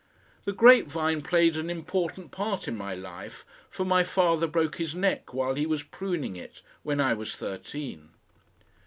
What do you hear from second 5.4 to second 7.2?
he was pruning it, when I